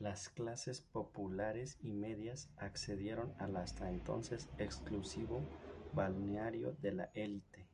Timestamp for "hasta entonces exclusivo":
3.56-5.44